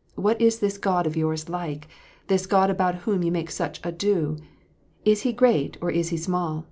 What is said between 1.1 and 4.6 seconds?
yours like: this God about whom you make such ado?